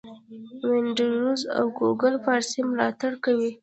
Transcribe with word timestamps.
وینډوز 0.69 1.41
او 1.57 1.65
ګوګل 1.79 2.15
فارسي 2.25 2.61
ملاتړ 2.71 3.11
کوي. 3.25 3.51